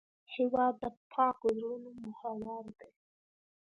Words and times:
هېواد 0.35 0.73
د 0.83 0.85
پاکو 1.11 1.47
زړونو 1.57 1.89
محور 2.03 2.63
دی. 2.79 2.91